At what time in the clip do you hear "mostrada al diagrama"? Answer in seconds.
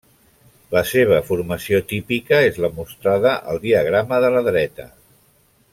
2.79-4.23